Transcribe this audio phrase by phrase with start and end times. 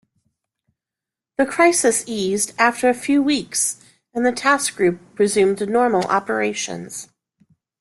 [1.37, 3.79] The crisis eased after a few weeks,
[4.15, 7.09] and the task group resumed normal operations.